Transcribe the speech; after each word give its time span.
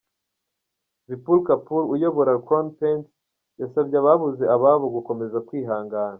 Vipul 1.07 1.39
Kapul 1.47 1.83
uyobora 1.95 2.33
Crown 2.47 2.67
Paints 2.77 3.11
yasabye 3.61 3.95
ababuze 4.01 4.43
ababo 4.55 4.85
gukomeza 4.95 5.37
kwihangana. 5.47 6.09